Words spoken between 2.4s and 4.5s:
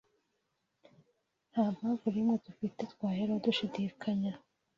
dufite twaheraho dushidikanya